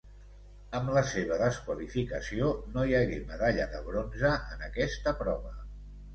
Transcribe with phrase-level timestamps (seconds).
[0.77, 5.55] Amb la seva desqualificació no hi hagué medalla de bronze en aquesta prova.